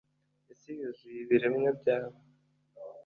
[0.53, 2.17] isi yuzuye ibiremwa byawe